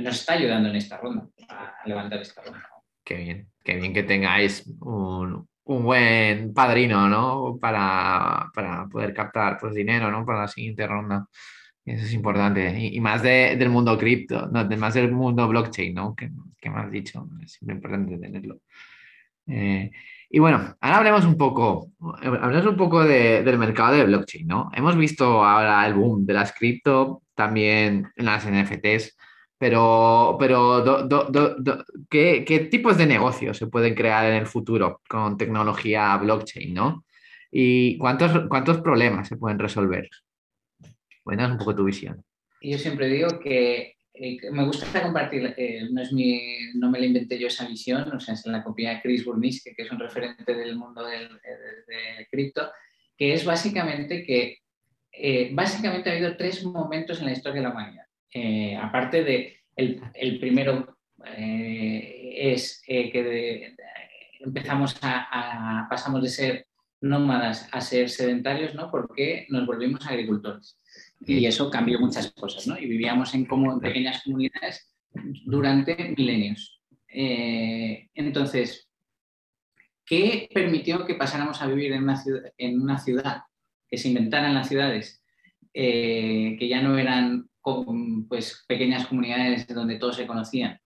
[0.00, 2.68] nos está ayudando en esta ronda, a levantar esta ronda.
[3.04, 7.58] Qué bien, qué bien que tengáis un, buen padrino, ¿no?
[7.60, 8.50] Para,
[8.90, 10.24] poder captar pues, dinero, ¿no?
[10.26, 11.26] Para la siguiente ronda.
[11.84, 12.78] Eso es importante.
[12.78, 16.14] Y, más del mundo cripto, no, más del mundo blockchain, ¿no?
[16.14, 17.28] Que, que me has dicho.
[17.42, 18.58] Es importante tenerlo.
[19.46, 19.90] Eh,
[20.34, 21.90] y bueno, ahora hablemos un poco,
[22.22, 24.70] hablemos un poco del mercado de blockchain, ¿no?
[24.72, 29.16] Hemos visto ahora el boom de las cripto, también en las NFTs,
[29.62, 30.82] pero, pero
[32.10, 37.04] ¿qué, tipos de negocios se pueden crear en el futuro con tecnología blockchain, ¿no?
[37.48, 40.08] ¿Y cuántos, cuántos problemas se pueden resolver?
[41.22, 42.24] Cuéntanos un poco tu visión.
[42.60, 46.42] Yo siempre digo que eh, me gusta compartir, eh, no, es mi,
[46.74, 49.76] no me la inventé yo esa visión, o sea, es la copia de Chris Burniske,
[49.76, 51.28] que es un referente del mundo del,
[52.32, 52.68] cripto,
[53.16, 54.58] que es básicamente que
[55.12, 58.06] eh, básicamente ha habido tres momentos en la historia de la humanidad.
[58.80, 63.74] Aparte de el, el primero es que
[64.40, 66.66] empezamos a, pasamos de ser
[67.00, 68.90] nómadas a ser sedentarios, ¿no?
[68.90, 70.78] Porque nos volvimos agricultores
[71.26, 72.78] y eso cambió muchas cosas, ¿no?
[72.78, 74.94] Y vivíamos en, como, pequeñas comunidades
[75.44, 76.80] durante milenios.
[77.08, 78.88] Eh, entonces,
[80.06, 83.42] ¿qué permitió que pasáramos a vivir en una ciudad, en una ciudad
[83.88, 85.22] que se inventaran las ciudades,
[85.74, 87.48] eh, que ya no eran
[88.28, 90.78] pues, pequeñas comunidades donde todos se conocían?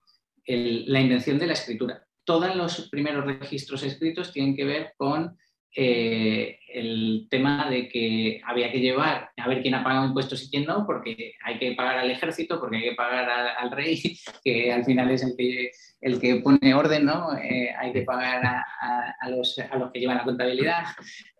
[0.49, 2.07] la invención de la escritura.
[2.23, 5.37] Todos los primeros registros escritos tienen que ver con
[5.79, 10.49] eh, el tema de que había que llevar a ver quién ha pagado impuestos y
[10.49, 14.71] quién no, porque hay que pagar al ejército, porque hay que pagar al rey, que
[14.71, 17.37] al final es el que, el que pone orden, ¿no?
[17.37, 20.83] Eh, hay que pagar a, los, a, los, que llevan la contabilidad,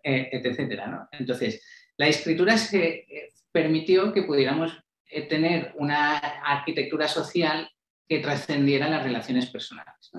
[0.02, 1.08] eh, etcétera, ¿no?
[1.12, 1.60] Entonces,
[1.96, 3.06] la escritura se
[3.50, 4.78] permitió que pudiéramos
[5.28, 7.70] tener una arquitectura social
[8.08, 10.10] que trascendiera las relaciones personales.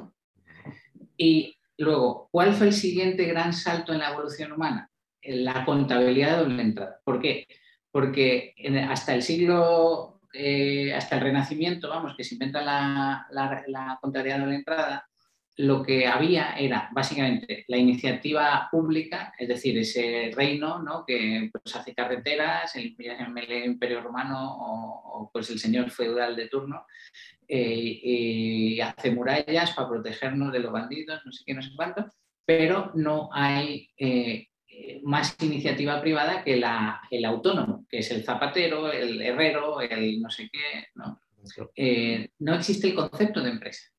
[1.18, 4.92] Y Luego, ¿cuál fue el siguiente gran salto en la evolución humana?
[5.24, 7.00] La contabilidad de doble entrada.
[7.06, 7.48] ¿Por qué?
[7.90, 8.54] Porque
[8.90, 14.56] hasta el siglo, eh, hasta el Renacimiento, vamos, que se inventa la, contabilidad de doble
[14.58, 15.09] entrada,
[15.60, 21.04] lo que había era básicamente la iniciativa pública, es decir, ese reino ¿no?
[21.06, 26.86] que pues, hace carreteras, el, el imperio romano o, pues el señor feudal de turno,
[27.46, 32.06] eh, y hace murallas para protegernos de los bandidos, no sé qué, no sé cuánto,
[32.46, 34.48] pero no hay eh,
[35.04, 40.30] más iniciativa privada que la, el autónomo, que es el zapatero, el herrero, el no
[40.30, 40.88] sé qué.
[40.96, 41.20] No,
[41.76, 43.90] eh, no existe el concepto de empresa.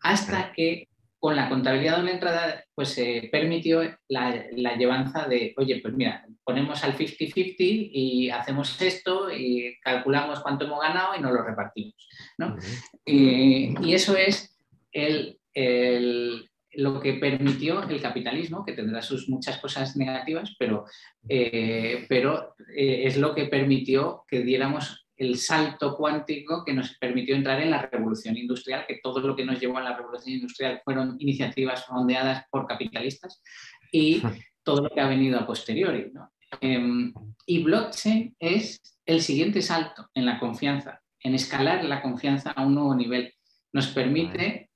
[0.00, 0.88] Hasta que
[1.24, 5.94] con la contabilidad de una entrada, pues se permitió la, la, llevanza de, oye, pues
[5.94, 11.42] mira, ponemos al 50-50 y hacemos esto y calculamos cuánto hemos ganado y nos lo
[11.42, 11.94] repartimos.
[12.36, 12.58] ¿no?
[13.06, 14.54] y, eso es
[14.92, 20.84] el, el, lo que permitió el capitalismo, que tendrá sus muchas cosas negativas, pero,
[21.26, 27.36] eh, pero eh, es lo que permitió que diéramos el salto cuántico que nos permitió
[27.36, 30.80] entrar en la revolución industrial, que todo lo que nos llevó a la revolución industrial
[30.84, 33.40] fueron iniciativas fondeadas por capitalistas
[33.92, 34.22] y
[34.62, 36.10] todo lo que ha venido a posteriori.
[36.60, 37.12] Em,
[37.46, 42.74] y blockchain es el siguiente salto en la confianza, en escalar la confianza a un
[42.74, 43.34] nuevo nivel.
[43.72, 44.70] Nos permite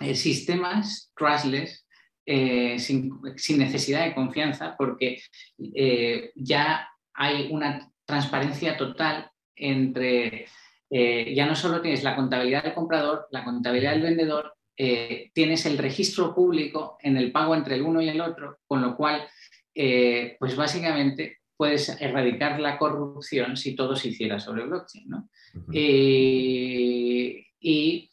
[0.00, 1.86] eh, sistemas trustless
[2.26, 3.20] eh, sin,
[3.58, 5.20] necesidad de confianza porque
[5.58, 9.29] eh, ya hay una transparencia total
[9.60, 10.46] entre,
[10.90, 15.66] eh, ya no solo tienes la contabilidad del comprador, la contabilidad del vendedor, eh, tienes
[15.66, 19.28] el registro público en el pago entre el uno y el otro, con lo cual,
[19.74, 25.08] eh, pues básicamente puedes erradicar la corrupción si todo se hiciera sobre blockchain.
[25.08, 25.28] ¿no?
[25.72, 28.08] y, y,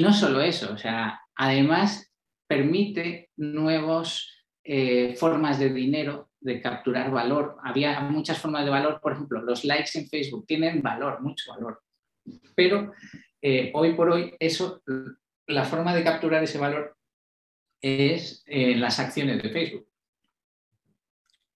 [0.00, 2.12] no solo eso, o sea, además
[2.48, 4.28] permite nuevas
[5.16, 7.56] formas de dinero de capturar valor.
[7.62, 11.82] Había muchas formas de valor, por ejemplo, los likes en Facebook tienen valor, mucho valor.
[12.54, 12.92] Pero
[13.40, 14.82] eh, hoy por hoy, eso,
[15.46, 16.96] la forma de capturar ese valor
[17.80, 19.88] es en las acciones de Facebook,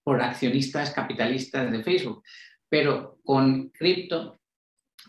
[0.03, 2.23] por accionistas capitalistas de Facebook.
[2.69, 4.41] Pero con cripto,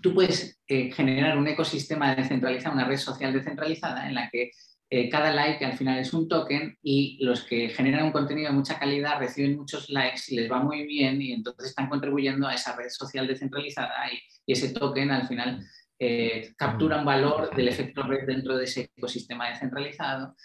[0.02, 4.52] tú puedes eh, generar un ecosistema descentralizado, una red social descentralizada en la que
[4.90, 8.56] eh, cada like al final es un token y los que generan un contenido de
[8.56, 12.54] mucha calidad reciben muchos likes y les va muy bien y entonces están contribuyendo a
[12.54, 14.20] esa red social descentralizada y,
[14.50, 15.62] ese token al final
[16.00, 20.38] eh, captura un valor del efecto red dentro de ese ecosistema descentralizado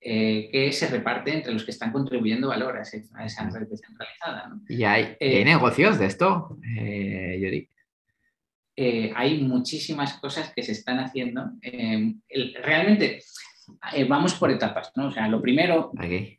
[0.00, 4.52] eh, que se reparte entre los que están contribuyendo valor a, esa red descentralizada.
[4.68, 7.68] ¿Y hay, negocios de esto, Yuri?
[9.16, 11.50] hay muchísimas cosas que se están haciendo.
[12.62, 13.18] realmente
[13.94, 15.08] eh, vamos por etapas, ¿no?
[15.08, 15.90] O sea, lo primero,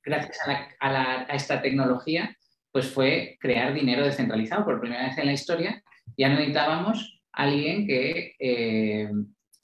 [0.04, 0.38] gracias
[0.80, 2.36] a, esta tecnología,
[2.72, 4.66] pues fue crear dinero descentralizado.
[4.66, 5.84] Por primera vez en la historia
[6.18, 9.10] ya no necesitábamos alguien que, eh,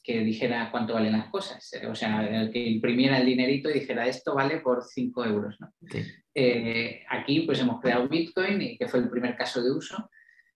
[0.06, 1.70] que dijera cuánto valen las cosas.
[1.90, 5.56] O sea, que imprimiera el dinerito y dijera esto vale por 5 euros.
[5.60, 5.74] ¿no?
[6.34, 10.10] Eh, aquí pues hemos creado Bitcoin, y que fue el primer caso de uso,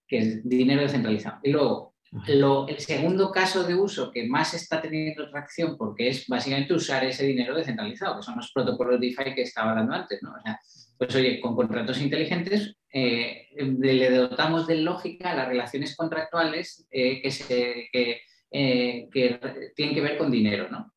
[0.08, 1.40] que es dinero descentralizado.
[1.44, 1.89] Y luego
[2.28, 7.26] el segundo caso de uso que más está teniendo tracción, porque es básicamente usar ese
[7.26, 10.22] dinero descentralizado, que son los protocolos DeFi que estaba hablando antes.
[10.24, 10.34] ¿no?
[10.98, 17.22] Pues oye, con contratos inteligentes eh, le dotamos de lógica a las relaciones contractuales eh,
[17.22, 20.68] que, se, eh, que, tienen que ver con dinero.
[20.70, 20.92] ¿no?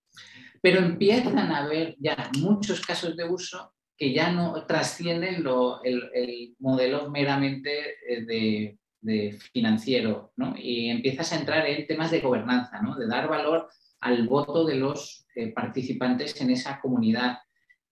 [0.63, 5.45] Pero empiezan a haber ya muchos casos de uso que ya no trascienden
[5.85, 7.71] el modelo meramente
[8.27, 10.55] de de financiero, ¿no?
[10.57, 12.97] Y empiezas a entrar en temas de gobernanza, ¿no?
[12.97, 13.69] De dar valor
[14.01, 17.39] al voto de los eh, participantes en esa comunidad.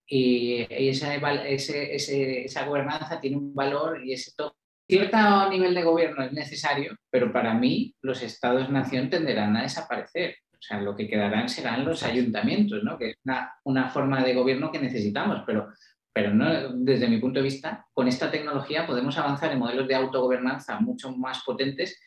[0.07, 4.57] Y, esa, esa, gobernanza tiene un valor y ese todo.
[4.89, 10.37] Cierto nivel de gobierno es necesario, pero para mí los estados-nación tenderán a desaparecer.
[10.53, 12.99] O sea, lo que quedarán serán los ayuntamientos, ¿no?
[12.99, 15.69] que es una, una forma de gobierno que necesitamos, pero
[16.13, 19.95] pero no, desde mi punto de vista, con esta tecnología podemos avanzar en modelos de
[19.95, 22.01] autogobernanza mucho más potentes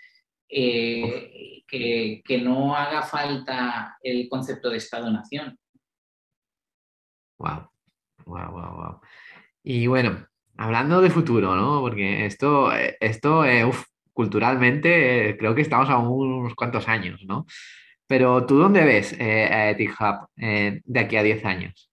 [0.49, 5.58] eh, que, no haga falta el concepto de Estado-nación.
[7.39, 7.70] Wow,
[8.26, 9.01] wow, wow, wow.
[9.64, 10.28] Y bueno,
[10.58, 11.80] hablando de futuro, ¿no?
[11.82, 13.43] Porque esto, esto
[14.12, 17.45] culturalmente creo que estamos a unos cuantos años, ¿no?
[18.06, 21.93] Pero tú dónde ves a Hub de aquí a 10 años?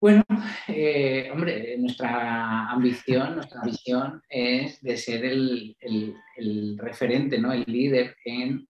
[0.00, 0.24] Bueno,
[0.66, 5.76] eh, hombre, nuestra ambición, nuestra visión es de ser el,
[6.78, 7.52] referente, ¿no?
[7.52, 8.66] el líder en,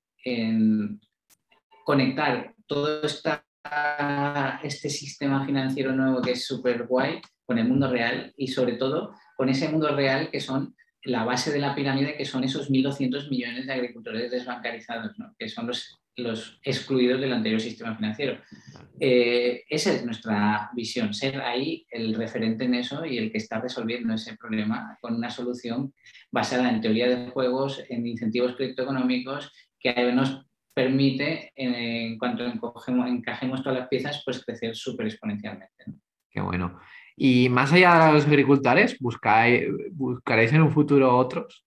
[1.85, 3.03] conectar todo
[4.65, 9.15] este sistema financiero nuevo que es súper guay con el mundo real y sobre todo
[9.37, 10.75] con ese mundo real que son
[11.05, 15.33] la base de la pirámide, que son esos 1.200 millones de agricultores desbancarizados, ¿no?
[15.39, 18.39] que son los los excluidos del anterior sistema financiero.
[18.99, 23.61] Eh, esa es nuestra visión, ser ahí el referente en eso y el que está
[23.61, 25.95] resolviendo ese problema con una solución
[26.31, 30.45] basada en teoría de juegos, en incentivos criptoeconómicos, que nos
[30.75, 35.85] permite, en, cuanto encajemos todas las piezas, pues crecer súper exponencialmente.
[36.31, 36.79] Qué bueno.
[37.17, 41.67] Y más allá de los agricultores, ¿buscáis, ¿buscaréis en un futuro otros,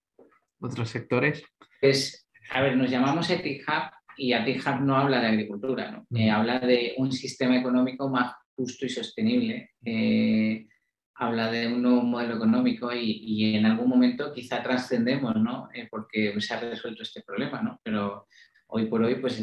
[0.60, 1.44] otros sectores?
[1.82, 6.06] Pues, a ver, nos llamamos Ethic Hub y ATIHAB no habla de agricultura, ¿no?
[6.10, 6.18] Mm.
[6.18, 9.72] Eh, habla de un sistema económico más justo y sostenible.
[9.84, 10.68] Eh,
[11.16, 15.70] habla de un nuevo modelo económico y, en algún momento quizá trascendemos, ¿no?
[15.74, 17.80] Eh, porque se ha resuelto este problema, ¿no?
[17.84, 18.28] Pero
[18.68, 19.42] hoy por hoy, pues,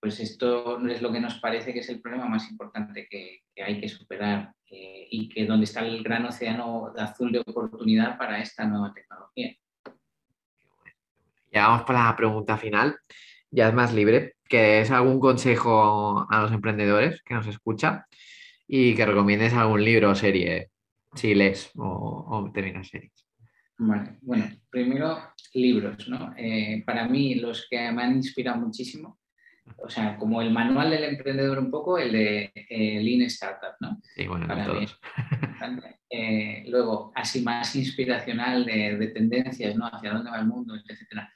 [0.00, 3.40] pues esto no es lo que nos parece que es el problema más importante que,
[3.54, 8.18] que hay que superar y que donde está el gran océano de azul de oportunidad
[8.18, 9.54] para esta nueva tecnología.
[11.52, 12.98] Ya vamos para la pregunta final
[13.50, 18.02] ya es más libre, que es algún consejo a los emprendedores que nos escuchan
[18.66, 20.70] y que recomiendes algún libro o serie,
[21.14, 23.12] si lees o, terminas series.
[23.78, 25.18] Vale, bueno, primero
[25.54, 26.34] libros, ¿no?
[26.36, 29.18] Eh, para mí los que me han inspirado muchísimo,
[29.76, 34.00] o sea, como el manual del emprendedor un poco, el de eh, Lean Startup, ¿no?
[34.14, 34.98] Sí, bueno, para todos.
[36.10, 39.84] Eh, luego, así más inspiracional de, de, tendencias, ¿no?
[39.86, 41.30] Hacia dónde va el mundo, etcétera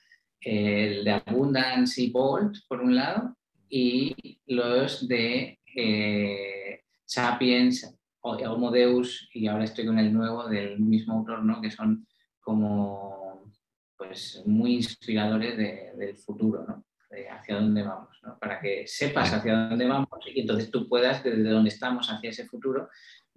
[0.45, 3.36] el de Abundance y Bolt, por un lado,
[3.68, 11.14] y los de eh, Sapiens, Homo Deus, y ahora estoy con el nuevo del mismo
[11.14, 11.61] autor, ¿no?
[11.61, 12.07] que son
[12.40, 13.53] como
[13.97, 16.84] pues, muy inspiradores del futuro, ¿no?
[17.11, 18.38] de hacia dónde vamos, ¿no?
[18.38, 22.47] para que sepas hacia dónde vamos y entonces tú puedas, desde donde estamos hacia ese
[22.47, 22.88] futuro,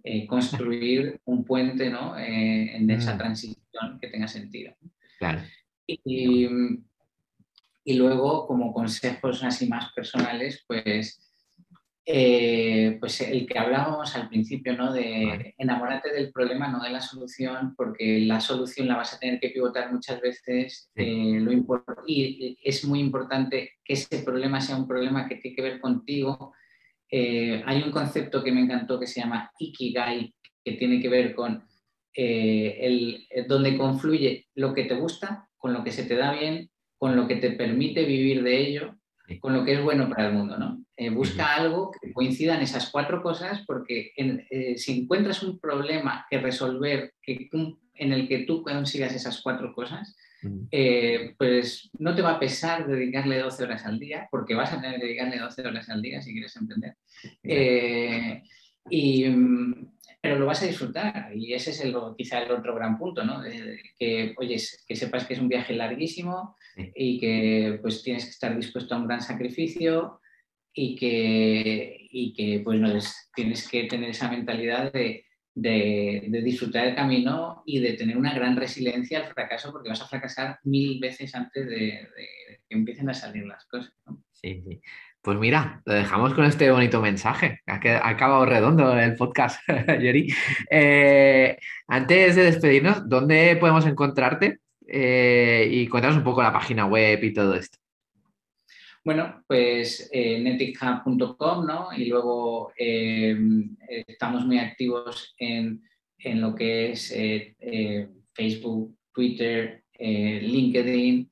[0.04, 2.18] eh, construir un puente ¿no?
[2.18, 3.18] Eh, en esa mm.
[3.18, 4.76] transición que tenga sentido.
[5.18, 5.42] Claro.
[5.88, 6.48] Y,
[7.88, 11.22] y luego, como consejos así más personales, pues,
[12.04, 14.92] eh, pues el que hablábamos al principio, ¿no?
[14.92, 19.40] De enamorarte del problema, no de la solución, porque la solución la vas a tener
[19.40, 20.90] que pivotar muchas veces.
[20.96, 21.52] Eh, lo
[22.08, 26.54] y es muy importante que ese problema sea un problema que tiene que ver contigo.
[27.10, 30.34] Eh, hay un concepto que me encantó que se llama Ikigai,
[30.64, 31.64] que tiene que ver con
[32.18, 36.70] el, donde confluye lo que te gusta con lo que se te da bien
[37.06, 38.96] con lo que te permite vivir de ello,
[39.40, 40.84] con lo que es bueno para el mundo, ¿no?
[40.98, 46.26] Eh, busca algo que coincida en esas cuatro cosas porque eh, si encuentras un problema
[46.32, 47.48] que resolver que,
[47.94, 50.16] en el que tú consigas esas cuatro cosas,
[50.72, 54.82] eh, pues no te va a pesar dedicarle 12 horas al día, porque vas a
[54.82, 56.96] tener que dedicarle 12 horas al día si quieres emprender.
[58.90, 59.95] y, mm,
[60.26, 63.44] pero lo vas a disfrutar y ese es el, quizá el otro gran punto, ¿no?
[64.00, 64.58] que, oye,
[64.88, 66.56] que sepas que es un viaje larguísimo
[66.96, 70.20] y que pues tienes que estar dispuesto a un gran sacrificio
[70.74, 72.92] y que, y que pues no,
[73.36, 78.56] tienes que tener esa mentalidad de, de, disfrutar el camino y de tener una gran
[78.56, 82.08] resiliencia al fracaso porque vas a fracasar mil veces antes de,
[82.68, 83.94] que empiecen a salir las cosas.
[84.08, 84.24] ¿no?
[84.32, 84.82] Sí, sí.
[85.26, 87.62] Pues mira, lo dejamos con este bonito mensaje.
[87.66, 89.60] Ha, acabado redondo el podcast,
[90.00, 90.32] Yeri.
[90.70, 91.58] Eh,
[91.88, 94.60] antes de despedirnos, ¿dónde podemos encontrarte?
[94.88, 97.80] Eh, y cuéntanos un poco la página web y todo esto.
[99.04, 101.90] Bueno, pues eh, netichub.com, ¿no?
[101.98, 105.82] Y luego estamos muy activos en,
[106.20, 107.12] en lo que es
[108.32, 111.32] Facebook, Twitter, LinkedIn,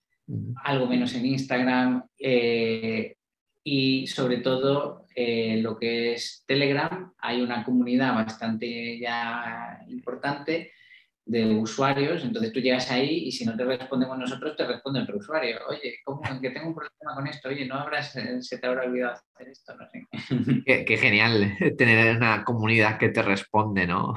[0.64, 2.04] algo menos en Instagram
[3.64, 10.74] y sobre todo eh, lo que es Telegram, hay una comunidad bastante ya importante
[11.26, 15.18] de usuarios, entonces tú llegas ahí y si no te respondemos nosotros, te responde otro
[15.18, 15.60] usuario.
[15.70, 17.48] Oye, ¿cómo que tengo un problema con esto?
[17.48, 19.74] Oye, ¿no habrás, eh, se te habrá olvidado hacer esto?
[19.76, 20.06] No sé.
[20.86, 24.16] Qué, genial tener una comunidad que te responde, ¿no?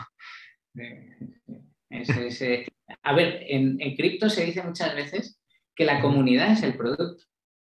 [3.03, 5.41] a ver, en, en cripto se dice muchas veces
[5.77, 7.25] que la comunidad es el producto.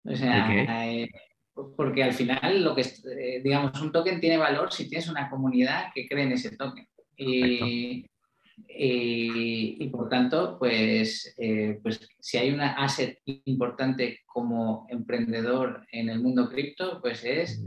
[0.06, 1.10] O sea, eh,
[1.76, 2.84] porque al final lo que
[3.44, 6.88] digamos un token tiene valor si tienes una comunidad que cree en ese token
[7.18, 8.06] y,
[8.68, 16.20] Y, por tanto, pues, eh, pues si hay una asset importante como emprendedor en el
[16.20, 17.64] mundo cripto, pues es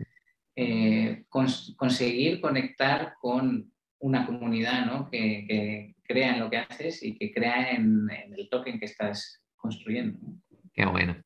[0.55, 5.09] eh, conseguir conectar con una comunidad ¿no?
[5.11, 9.40] que, que, crea en lo que haces y que crea en, el token que estás
[9.57, 10.18] construyendo.
[10.74, 11.16] Qué bueno.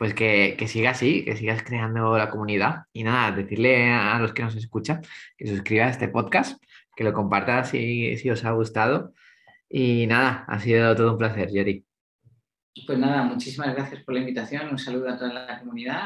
[0.00, 2.84] Pues que, que siga así, que sigas creando la comunidad.
[2.90, 5.02] Y nada, decirle a los que nos escuchan
[5.36, 6.58] que suscriban a este podcast,
[6.96, 9.12] que lo compartan si, si os ha gustado.
[9.68, 11.84] Y nada, ha sido todo un placer, Jerry.
[12.86, 14.70] Pues nada, muchísimas gracias por la invitación.
[14.70, 16.00] Un saludo a toda la comunidad